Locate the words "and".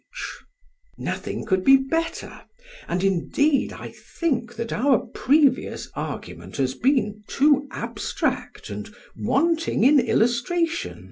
2.87-3.03, 8.71-8.89